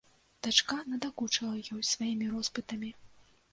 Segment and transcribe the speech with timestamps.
[0.45, 2.93] Дачка надакучала ёй сваімі роспытамі.